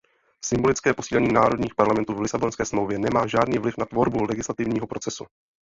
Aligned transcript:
Symbolické 0.45 0.93
posílení 0.93 1.33
národních 1.33 1.75
parlamentů 1.75 2.13
v 2.13 2.21
Lisabonské 2.21 2.65
smlouvě 2.65 2.99
nemá 2.99 3.27
žádný 3.27 3.57
vliv 3.57 3.73
na 3.77 3.85
tvorbu 3.85 4.23
legislativního 4.23 4.87
procesu. 4.87 5.25